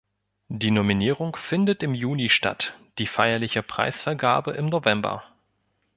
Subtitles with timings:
[0.49, 5.23] Die Nominierung findet im Juni statt, die feierliche Preisvergabe im November.